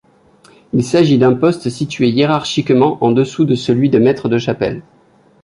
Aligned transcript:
Il 0.73 0.83
s'agit 0.83 1.19
d'un 1.19 1.35
poste 1.35 1.69
situé 1.69 2.09
hiérarchiquement 2.09 2.97
en 3.05 3.11
dessous 3.11 3.45
de 3.45 3.53
celui 3.53 3.91
de 3.91 3.99
maître 3.99 4.29
de 4.29 4.39
chapelle. 4.39 4.81